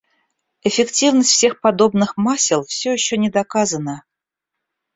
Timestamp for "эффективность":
0.63-1.29